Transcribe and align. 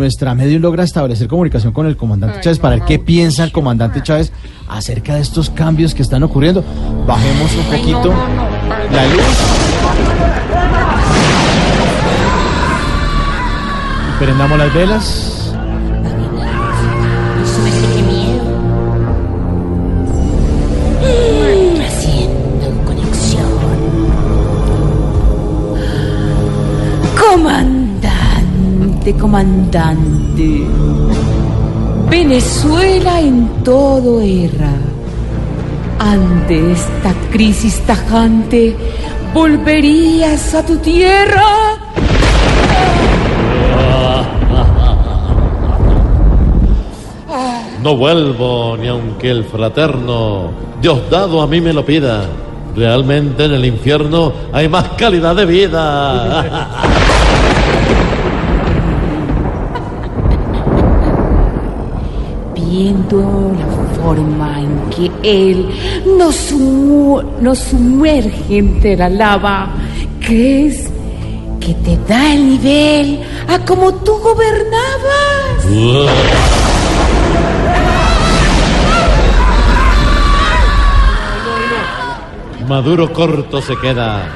Nuestra 0.00 0.32
medium 0.32 0.62
logra 0.62 0.84
establecer 0.84 1.26
comunicación 1.26 1.72
con 1.72 1.84
el 1.84 1.96
comandante 1.96 2.38
Chávez 2.40 2.60
para 2.60 2.76
ver 2.76 2.84
qué 2.84 3.00
piensa 3.00 3.42
el 3.42 3.50
comandante 3.50 4.00
Chávez 4.00 4.30
acerca 4.68 5.16
de 5.16 5.22
estos 5.22 5.50
cambios 5.50 5.92
que 5.92 6.02
están 6.02 6.22
ocurriendo. 6.22 6.62
Bajemos 7.04 7.52
un 7.56 7.64
poquito 7.64 8.14
la 8.92 9.06
luz. 9.08 9.24
Prendamos 14.20 14.56
las 14.56 14.72
velas. 14.72 15.47
Comandante. 29.14 30.66
Venezuela 32.10 33.20
en 33.20 33.48
todo 33.64 34.20
erra. 34.20 34.74
Ante 35.98 36.72
esta 36.72 37.12
crisis 37.30 37.80
tajante, 37.80 38.76
¿volverías 39.34 40.54
a 40.54 40.64
tu 40.64 40.76
tierra? 40.76 41.42
No 47.82 47.96
vuelvo 47.96 48.76
ni 48.76 48.88
aunque 48.88 49.30
el 49.30 49.44
fraterno 49.44 50.50
Diosdado 50.80 51.42
a 51.42 51.46
mí 51.46 51.60
me 51.60 51.72
lo 51.72 51.84
pida. 51.84 52.24
Realmente 52.76 53.44
en 53.44 53.52
el 53.52 53.64
infierno 53.64 54.32
hay 54.52 54.68
más 54.68 54.90
calidad 54.90 55.34
de 55.34 55.44
vida. 55.44 56.74
viendo 62.68 63.52
la 63.58 64.02
forma 64.02 64.60
en 64.60 64.90
que 64.90 65.10
Él 65.22 65.66
nos, 66.18 66.50
sumu- 66.52 67.22
nos 67.40 67.58
sumerge 67.58 68.58
entre 68.58 68.96
la 68.96 69.08
lava, 69.08 69.68
¿crees 70.20 70.90
que 71.60 71.74
te 71.74 71.98
da 72.08 72.32
el 72.34 72.48
nivel 72.50 73.20
a 73.48 73.58
como 73.64 73.92
tú 73.94 74.12
gobernabas? 74.18 75.64
Maduro 82.68 83.12
corto 83.12 83.62
se 83.62 83.76
queda, 83.78 84.26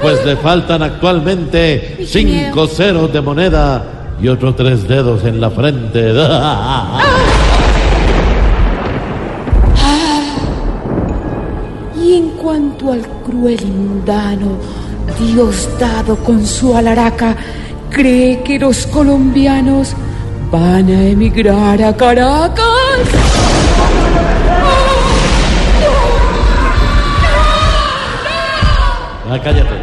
pues 0.00 0.24
le 0.24 0.36
faltan 0.36 0.82
actualmente 0.82 2.04
cinco 2.06 2.66
ceros 2.66 3.12
de 3.12 3.20
moneda 3.20 3.84
y 4.20 4.28
otros 4.28 4.56
tres 4.56 4.88
dedos 4.88 5.24
en 5.24 5.40
la 5.40 5.50
frente. 5.50 6.12
cuanto 12.52 12.92
al 12.92 13.00
cruel 13.24 13.64
mundano, 13.64 14.58
Diosdado 15.18 16.16
con 16.16 16.44
su 16.44 16.76
alaraca, 16.76 17.34
cree 17.88 18.42
que 18.42 18.58
los 18.58 18.86
colombianos 18.86 19.94
van 20.50 20.86
a 20.90 21.02
emigrar 21.08 21.82
a 21.82 21.96
Caracas. 21.96 22.64
Ah, 29.30 29.38
cállate. 29.42 29.74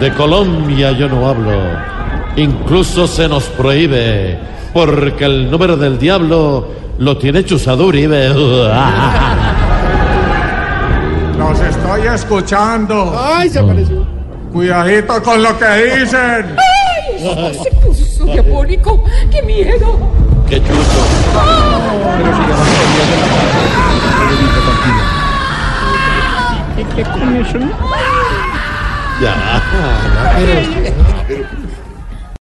De 0.00 0.14
Colombia 0.14 0.92
yo 0.92 1.10
no 1.10 1.28
hablo. 1.28 2.01
Incluso 2.36 3.06
se 3.06 3.28
nos 3.28 3.44
prohíbe. 3.44 4.38
Porque 4.72 5.24
el 5.24 5.50
número 5.50 5.76
del 5.76 5.98
diablo 5.98 6.68
lo 6.98 7.18
tiene 7.18 7.44
Chusado 7.44 7.86
Uribe. 7.86 8.28
Los 11.38 11.60
estoy 11.60 12.06
escuchando. 12.06 13.14
¡Ay, 13.18 13.48
se 13.50 13.58
apareció! 13.58 14.06
Cuidadito 14.52 15.22
con 15.22 15.42
lo 15.42 15.58
que 15.58 15.66
dicen. 15.96 16.54
Se 17.18 17.70
puso 17.82 18.24
diabólico. 18.26 19.02
¡Qué 19.30 19.42
miedo! 19.42 19.98
¡Qué 20.48 20.58
chuzo! 20.60 21.02
Pero 22.16 22.36
si 22.36 22.42
ya 22.42 22.54
quería 22.64 23.02
hacer 23.02 23.18
la 23.18 23.26
parte. 23.34 23.60
Ya. 29.20 29.34
Pero- 30.36 31.46